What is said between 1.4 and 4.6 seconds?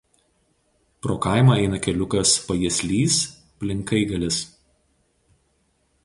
eina keliukas Pajieslys–Plinkaigalis.